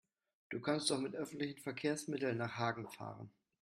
[0.49, 3.29] Du kannst doch mit öffentlichen Verkehrsmitteln nach Hagen fahren